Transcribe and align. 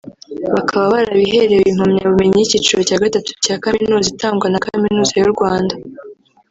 bakaba 0.53 0.85
barabiherewe 0.93 1.65
Impamyabumenyi 1.71 2.37
y’Icyiciro 2.39 2.79
cya 2.87 3.01
gatatu 3.03 3.29
cya 3.43 3.55
Kaminuza 3.63 4.07
itangwa 4.13 4.47
na 4.49 4.61
Kaminuza 4.65 5.13
y’u 5.19 5.31
Rwanda 5.33 5.73